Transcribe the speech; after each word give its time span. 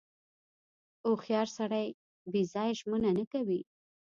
•هوښیار 1.05 1.47
سړی 1.57 1.87
بې 2.31 2.41
ځایه 2.53 2.77
ژمنه 2.79 3.09
نه 3.17 3.23
کوي. 3.33 3.61